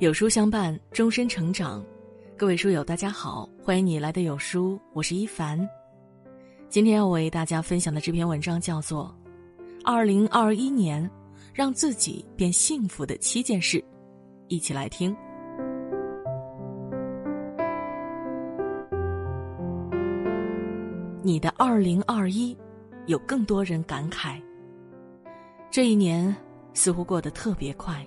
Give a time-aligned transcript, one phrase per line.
[0.00, 1.84] 有书相伴，终身成长。
[2.34, 5.60] 各位书友，大家好，欢迎你来的有书，我是一凡。
[6.70, 9.14] 今天要为大家分享的这篇文章叫做
[9.84, 11.08] 《二零二一年
[11.52, 13.76] 让自己变幸福的七件事》，
[14.48, 15.14] 一起来听。
[21.22, 22.56] 你的二零二一，
[23.04, 24.40] 有更多人感慨，
[25.70, 26.34] 这一年
[26.72, 28.02] 似乎过得特别快。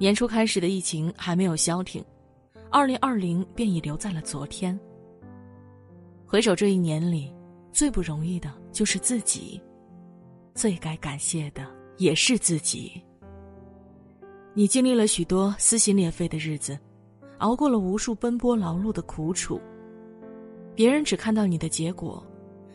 [0.00, 2.02] 年初开始的疫情还没有消停，
[2.70, 4.80] 二零二零便已留在了昨天。
[6.24, 7.30] 回首这一年里，
[7.70, 9.60] 最不容易的就是自己，
[10.54, 11.66] 最该感谢的
[11.98, 12.98] 也是自己。
[14.54, 16.78] 你经历了许多撕心裂肺的日子，
[17.36, 19.60] 熬过了无数奔波劳碌的苦楚，
[20.74, 22.26] 别人只看到你的结果，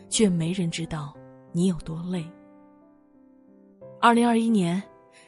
[0.08, 1.12] 却没人知道
[1.50, 2.24] 你有多累。
[4.00, 4.80] 二零二一年。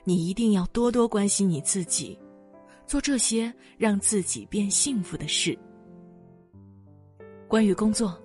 [0.04, 2.18] 你一定要多多关心你自己，
[2.86, 5.58] 做这些让自己变幸福的事。
[7.46, 8.18] 关于工作，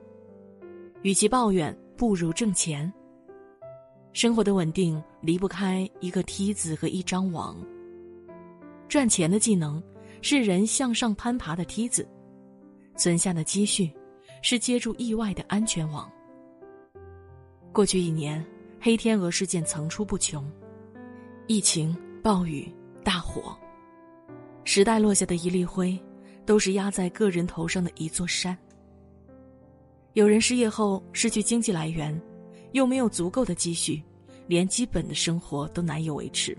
[1.01, 2.91] 与其抱怨，不如挣钱。
[4.11, 7.57] 生活的稳定离不开一个梯子和一张网。
[8.87, 9.81] 赚钱的技能
[10.21, 12.07] 是人向上攀爬的梯子，
[12.95, 13.91] 存下的积蓄
[14.41, 16.11] 是接住意外的安全网。
[17.71, 18.45] 过去一年，
[18.79, 20.45] 黑天鹅事件层出不穷。
[21.45, 23.53] 疫情、暴雨、大火，
[24.63, 25.99] 时代落下的一粒灰，
[26.45, 28.57] 都是压在个人头上的一座山。
[30.13, 32.17] 有人失业后失去经济来源，
[32.71, 34.01] 又没有足够的积蓄，
[34.47, 36.57] 连基本的生活都难以维持。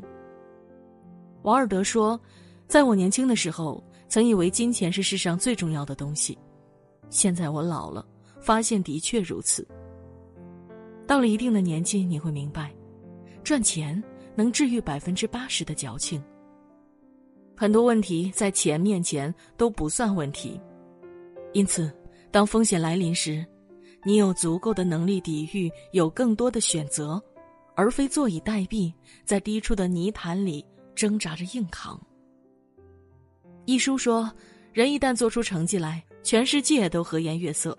[1.44, 2.20] 王尔德说
[2.68, 6.36] ：“在我年轻的时候，曾以为金钱是世上最重要的东西，
[7.08, 8.06] 现在我老了，
[8.38, 9.66] 发现的确如此。
[11.06, 12.70] 到了一定的年纪，你会明白，
[13.42, 14.00] 赚钱。”
[14.34, 16.22] 能治愈百分之八十的矫情。
[17.56, 20.60] 很多问题在钱面前都不算问题，
[21.52, 21.92] 因此，
[22.30, 23.46] 当风险来临时，
[24.04, 27.22] 你有足够的能力抵御，有更多的选择，
[27.76, 28.92] 而非坐以待毙，
[29.24, 30.64] 在低处的泥潭里
[30.94, 32.00] 挣扎着硬扛。
[33.66, 34.30] 一书说，
[34.72, 37.78] 人一旦做出成绩来，全世界都和颜悦色。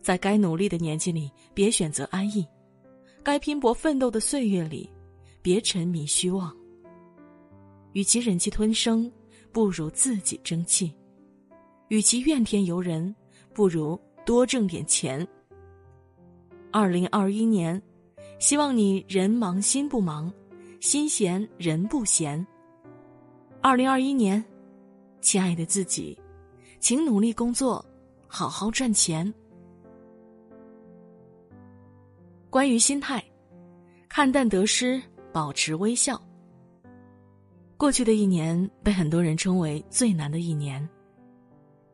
[0.00, 2.44] 在该努力的年纪里，别选择安逸；
[3.24, 4.88] 该拼搏奋斗的岁月里。
[5.44, 6.56] 别沉迷虚妄。
[7.92, 9.12] 与其忍气吞声，
[9.52, 10.90] 不如自己争气；
[11.88, 13.14] 与其怨天尤人，
[13.52, 15.28] 不如多挣点钱。
[16.72, 17.80] 二零二一年，
[18.38, 20.32] 希望你人忙心不忙，
[20.80, 22.44] 心闲人不闲。
[23.60, 24.42] 二零二一年，
[25.20, 26.18] 亲爱的自己，
[26.80, 27.84] 请努力工作，
[28.26, 29.30] 好好赚钱。
[32.48, 33.22] 关于心态，
[34.08, 34.98] 看淡得失。
[35.34, 36.22] 保持微笑。
[37.76, 40.88] 过去的一年被很多人称为最难的一年。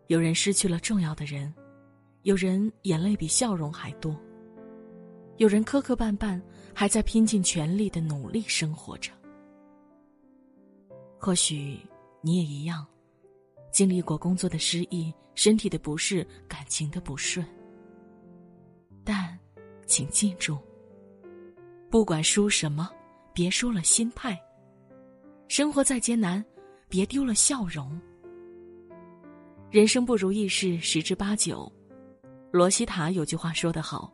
[0.09, 1.51] 有人失去了重要的人，
[2.25, 4.15] 有人眼泪比笑容还多，
[5.39, 6.39] 有人磕磕绊绊，
[6.75, 9.11] 还在拼尽全力的努力生活着。
[11.19, 11.81] 或许
[12.21, 12.87] 你也一样，
[13.73, 17.47] 经历过工作的失意、身体的不适、感情的不顺。
[19.03, 19.39] 但，
[19.87, 20.59] 请记住，
[21.89, 22.91] 不管输什么。
[23.41, 24.39] 别输了心态。
[25.49, 26.45] 生活再艰难，
[26.91, 27.99] 别丢了笑容。
[29.71, 31.73] 人生不如意事十之八九。
[32.53, 34.13] 罗西塔有句话说得好：“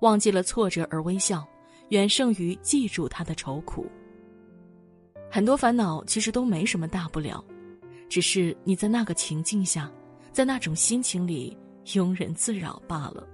[0.00, 1.46] 忘记了挫折而微笑，
[1.90, 3.84] 远胜于记住他的愁苦。”
[5.30, 7.44] 很多烦恼其实都没什么大不了，
[8.08, 9.92] 只是你在那个情境下，
[10.32, 11.54] 在那种心情里
[11.84, 13.28] 庸人自扰罢了。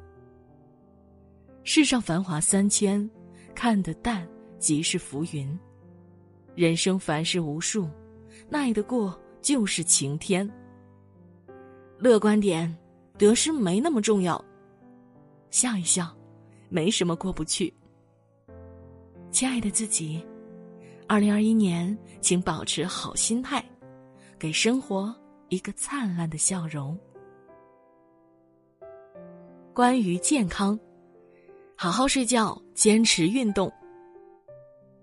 [1.62, 3.08] 世上繁华三千，
[3.54, 4.28] 看得淡。
[4.58, 5.58] 即是浮云，
[6.54, 7.88] 人生凡事无数，
[8.48, 10.48] 耐得过就是晴天。
[11.98, 12.76] 乐观点，
[13.16, 14.42] 得失没那么重要。
[15.50, 16.14] 笑一笑，
[16.68, 17.72] 没什么过不去。
[19.30, 20.24] 亲爱的自己，
[21.06, 23.64] 二零二一年，请保持好心态，
[24.38, 25.14] 给生活
[25.48, 26.98] 一个灿烂的笑容。
[29.72, 30.78] 关于健康，
[31.76, 33.72] 好好睡觉，坚持运动。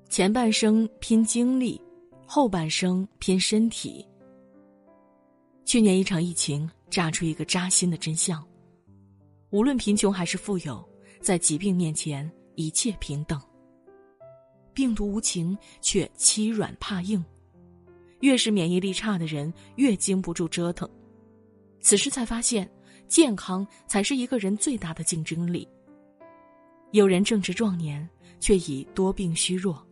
[0.10, 1.82] 前半生拼精力，
[2.26, 4.06] 后半生拼身体。
[5.66, 8.46] 去年一场疫情炸出一个扎心的真相：
[9.50, 10.88] 无论贫穷还是富有，
[11.20, 13.42] 在疾病面前一切平等。
[14.74, 17.24] 病毒无情，却欺软怕硬。
[18.22, 20.90] 越是免疫力差的人，越经不住折腾。
[21.82, 22.70] 此时才发现，
[23.08, 25.68] 健康才是一个人最大的竞争力。
[26.92, 28.08] 有人正值壮年，
[28.40, 29.86] 却已多病虚弱。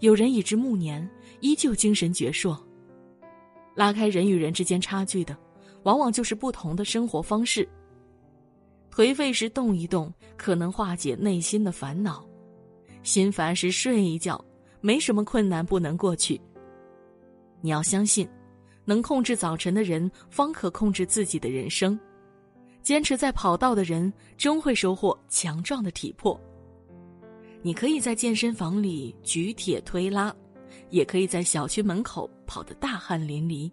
[0.00, 1.08] 有人已至暮年，
[1.40, 2.58] 依旧精神矍铄，
[3.74, 5.36] 拉开人与人之间差距的，
[5.82, 7.68] 往往就是不同的生活方式。
[8.90, 12.26] 颓废时动一动，可能化解内心的烦恼；
[13.02, 14.42] 心烦时睡一觉，
[14.80, 16.40] 没什么困难不能过去。
[17.60, 18.26] 你要相信，
[18.86, 21.98] 能控制早晨的人，方可控制自己的人生。
[22.82, 26.40] 坚持在跑道的人，终会收获强壮的体魄。
[27.62, 30.34] 你可以在健身房里举铁推拉，
[30.88, 33.70] 也可以在小区门口跑得大汗淋漓。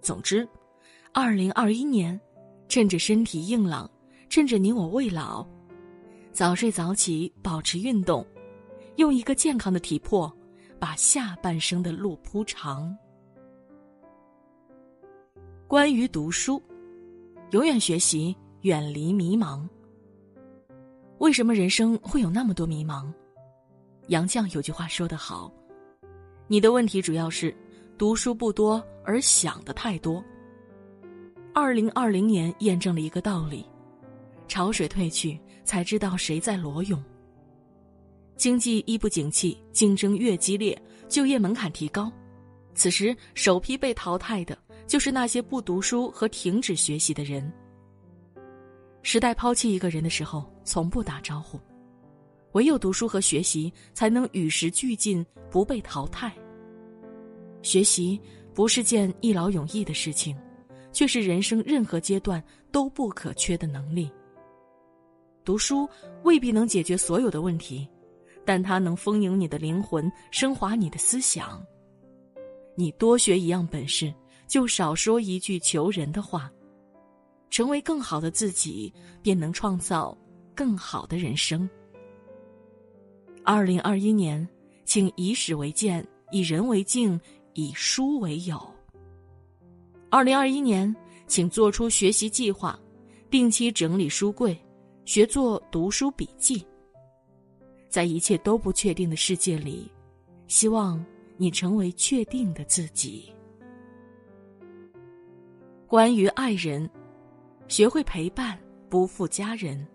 [0.00, 0.46] 总之，
[1.12, 2.20] 二零二一年，
[2.68, 3.90] 趁着身体硬朗，
[4.28, 5.46] 趁着你我未老，
[6.32, 8.26] 早睡早起，保持运动，
[8.96, 10.30] 用一个健康的体魄，
[10.78, 12.96] 把下半生的路铺长。
[15.68, 16.62] 关于读书。
[17.50, 19.64] 永远学习，远离迷茫。
[21.18, 23.12] 为什么人生会有那么多迷茫？
[24.08, 25.52] 杨绛有句话说得好
[26.48, 27.54] ：“你的问题主要是
[27.96, 30.22] 读书不多，而想的太多。”
[31.54, 33.64] 二零二零年验证了一个道理：
[34.48, 37.02] 潮水退去，才知道谁在裸泳。
[38.36, 40.76] 经济一不景气，竞争越激烈，
[41.08, 42.12] 就业门槛提高，
[42.74, 44.58] 此时首批被淘汰的。
[44.86, 47.50] 就是那些不读书和停止学习的人。
[49.06, 51.60] 时代抛弃一个人的时候，从不打招呼，
[52.52, 56.32] 唯有读书和学习才能与时俱进，不被淘汰。
[57.60, 58.18] 学习
[58.54, 60.34] 不是件一劳永逸的事情，
[60.90, 62.42] 却是人生任何阶段
[62.72, 64.10] 都不可缺的能力。
[65.44, 65.86] 读书
[66.22, 67.86] 未必能解决所有的问题，
[68.42, 71.62] 但它能丰盈你的灵魂，升华你的思想。
[72.74, 74.12] 你多学一样本事。
[74.46, 76.52] 就少说一句求人的话，
[77.54, 78.92] 成为更好的自己，
[79.22, 80.18] 便能创造
[80.56, 81.70] 更好的人生。
[83.44, 84.44] 二零二一年，
[84.84, 87.20] 请以史为鉴，以人为镜，
[87.52, 88.60] 以书为友。
[90.10, 90.92] 二零二一年，
[91.28, 92.76] 请做出学习计划，
[93.30, 94.60] 定期整理书柜，
[95.04, 96.66] 学做读书笔记。
[97.88, 99.88] 在一切都不确定的世界里，
[100.48, 101.06] 希望
[101.36, 103.32] 你成为确定的自己。
[105.86, 106.90] 关于爱人，
[107.66, 108.58] 学会陪伴，
[108.88, 109.86] 不负家人。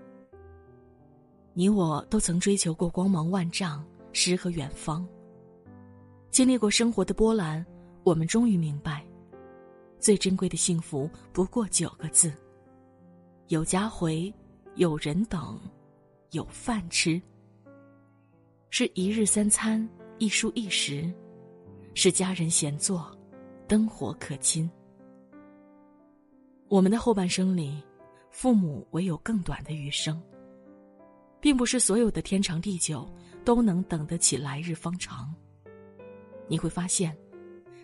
[1.54, 5.07] 你我都曾追求过光芒万丈、诗和远方。
[6.31, 7.66] 经历过生活的波澜，
[8.04, 9.06] 我们终于明白，
[10.00, 12.33] 最珍贵的幸福不过九个字：
[13.48, 14.33] 有家回，
[14.75, 15.60] 有人等，
[16.31, 17.21] 有饭吃。
[18.71, 19.88] 是一日三餐，
[20.18, 21.12] 一蔬一食，
[21.94, 23.10] 是家人闲坐，
[23.68, 24.69] 灯火可亲。
[26.69, 27.83] 我们的后半生里，
[28.30, 30.21] 父母唯有更短的余生。
[31.42, 33.10] 并不是所有的天长地久
[33.45, 35.33] 都能等得起来日方长。
[36.48, 37.18] 你会发现，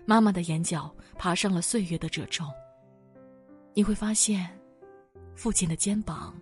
[0.06, 2.44] 妈妈的眼角爬上了岁月的褶皱。
[3.74, 4.50] 你会发现，
[5.36, 6.36] 父亲的肩膀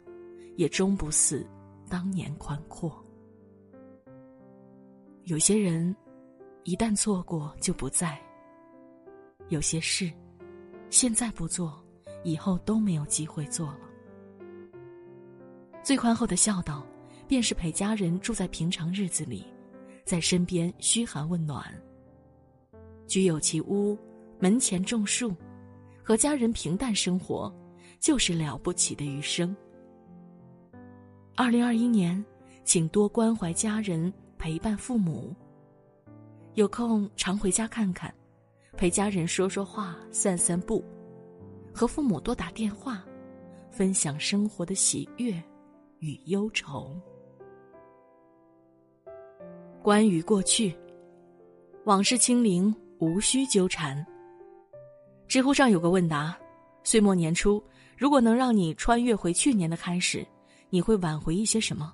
[0.55, 1.47] 也终不似
[1.87, 2.91] 当年宽阔。
[5.25, 5.95] 有些人，
[6.63, 8.17] 一旦错过就不在；
[9.49, 10.11] 有些事，
[10.89, 11.82] 现在不做。
[12.23, 13.79] 以后都没有机会做了。
[15.83, 16.85] 最宽厚的孝道，
[17.27, 19.45] 便是陪家人住在平常日子里，
[20.05, 21.63] 在身边嘘寒问暖。
[23.05, 23.97] 居有其屋，
[24.39, 25.35] 门前种树，
[26.01, 27.53] 和家人平淡生活，
[27.99, 29.55] 就是了不起的余生。
[31.35, 32.23] 二零二一年，
[32.63, 35.35] 请多关怀家人，陪伴父母。
[36.53, 38.13] 有空常回家看看，
[38.77, 40.83] 陪家人说说话，散散步。
[41.73, 43.03] 和父母多打电话，
[43.71, 45.33] 分享生活的喜悦
[45.99, 46.95] 与忧愁。
[49.81, 50.73] 关于过去，
[51.85, 54.05] 往事清零，无需纠缠。
[55.27, 56.37] 知乎上有个问答：
[56.83, 57.61] 岁末年初，
[57.97, 60.25] 如果能让你穿越回去年的开始，
[60.69, 61.91] 你会挽回一些什么？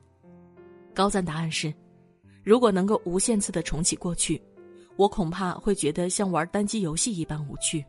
[0.93, 1.73] 高赞答案是：
[2.43, 4.41] 如果能够无限次的重启过去，
[4.97, 7.83] 我恐怕会觉得像玩单机游戏一般无趣。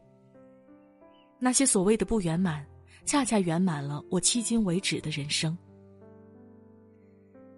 [1.42, 2.64] 那些所谓的不圆满，
[3.06, 5.56] 恰恰圆满了我迄今为止的人生。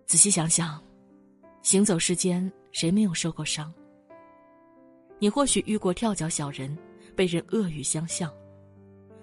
[0.06, 0.80] 仔细想想，
[1.62, 3.74] 行走世间，谁没有受过伤？
[5.18, 6.78] 你或许遇过跳脚小人，
[7.16, 8.30] 被人恶语相向；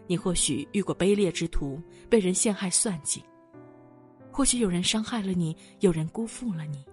[0.07, 3.21] 你或许遇过卑劣之徒，被人陷害算计；
[4.29, 6.83] 或许有人伤害了你，有人辜负了你。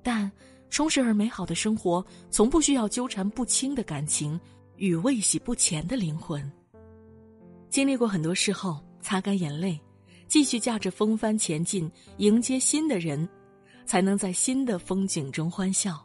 [0.00, 0.30] 但
[0.70, 4.38] 充实而美好的生活，从不需要纠缠不清的感情。
[4.76, 6.50] 与未洗不前的灵魂，
[7.68, 9.80] 经历过很多事后，擦干眼泪，
[10.28, 13.28] 继续驾着风帆前进，迎接新的人，
[13.84, 16.04] 才能在新的风景中欢笑。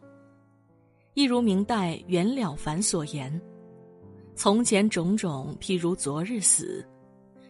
[1.13, 3.41] 一如明代袁了凡所言
[4.35, 6.81] ：“从前种种，譬如昨日死；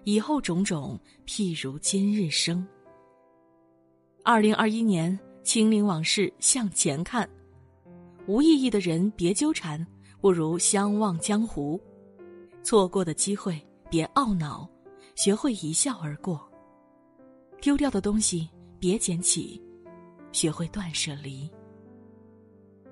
[0.04, 2.68] 以后种种，譬如今日生。
[4.24, 7.30] 二零二一年，清零往事，向前看。
[8.28, 9.86] 无意义的人别纠缠，
[10.22, 11.82] 不如相忘江湖。
[12.64, 13.60] 错过的机会
[13.90, 14.70] 别懊恼，
[15.16, 16.40] 学会一笑而过。
[17.60, 18.48] 丢掉的东西
[18.80, 19.62] 别捡起，
[20.32, 21.50] 学会断舍离。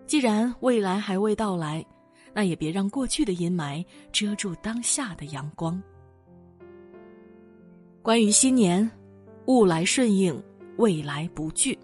[0.05, 1.85] 既然未来还未到来。
[2.31, 5.81] 那也别让过去的阴霾遮住当下的阳光。
[8.03, 8.89] 关于新年，
[9.47, 10.41] 物来顺应，
[10.77, 11.77] 未来不惧。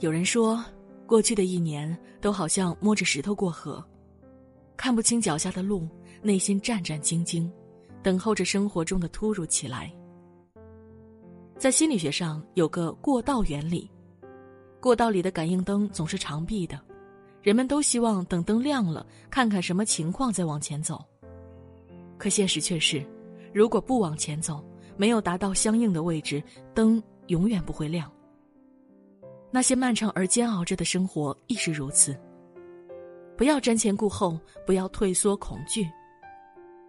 [0.00, 0.62] 有人说，
[1.08, 3.82] 过去的一年都好像摸着石头过河，
[4.76, 5.88] 看不清脚下的路，
[6.20, 7.50] 内心战战兢兢，
[8.02, 9.90] 等候着生活中的突如其来。
[11.56, 13.90] 在心理学上有个过道原理，
[14.80, 16.78] 过道里的感应灯总是长闭的。
[17.40, 21.02] 人们都希望等灯亮了，看看什么情况再往前走。
[22.18, 23.02] 可现实却是，
[23.54, 24.62] 如果不往前走，
[24.98, 26.42] 没有达到相应的位置，
[26.74, 28.12] 灯永远不会亮。
[29.50, 32.18] 那些漫长而煎熬着的生活亦是如此。
[33.36, 35.88] 不要瞻前顾后，不要退缩恐惧，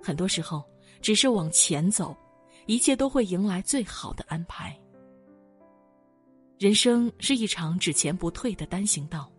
[0.01, 0.63] 很多时候
[1.01, 2.15] 只是往前走，
[2.65, 4.75] 一切都会迎来最好的安排。
[6.57, 9.31] 人生是一场只前不退的单行道。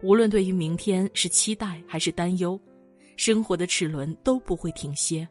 [0.00, 2.58] 无论对于明天是期待还是担忧，
[3.16, 5.28] 生活的齿轮都不会停歇。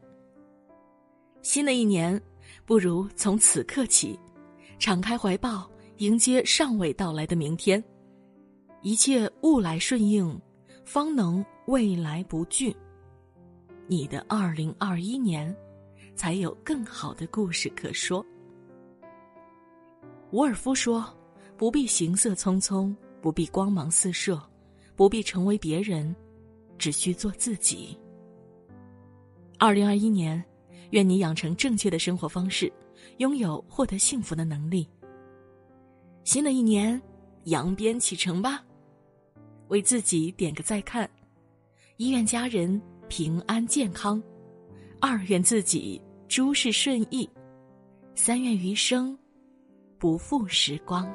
[1.42, 2.22] 新的一年，
[2.66, 4.20] 不如从此刻起，
[4.78, 5.71] 敞开怀抱，
[6.02, 7.82] 迎接尚未到来的明天。
[8.82, 10.36] 一切物来顺应，
[10.84, 12.76] 方能未来不惧。
[13.86, 15.56] 你的二零二一年，
[16.16, 18.26] 才有更好的故事可说。
[20.32, 21.06] 伍尔夫说
[21.56, 24.42] ：“不必行色匆匆，不必光芒四射。”
[24.96, 26.16] 不必成为别人，
[26.78, 27.98] 只需做自己。
[29.58, 30.44] 二零二一年，
[30.92, 32.72] 愿你养成正确的生活方式，
[33.18, 34.88] 拥有获得幸福的能力。
[36.24, 37.02] 新的一年，
[37.46, 38.64] 扬鞭启程吧！
[39.70, 41.10] 为自己点个再看，
[41.98, 44.22] 一愿家人平安健康，
[45.00, 47.30] 二愿自己诸事顺意，
[48.16, 49.18] 三愿余生
[49.98, 51.12] 不负时光。